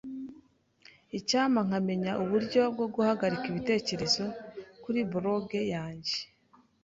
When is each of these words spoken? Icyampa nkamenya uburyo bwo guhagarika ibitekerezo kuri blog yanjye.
Icyampa 1.17 1.59
nkamenya 1.67 2.11
uburyo 2.23 2.61
bwo 2.73 2.87
guhagarika 2.95 3.45
ibitekerezo 3.51 4.23
kuri 4.83 4.99
blog 5.11 5.47
yanjye. 5.73 6.15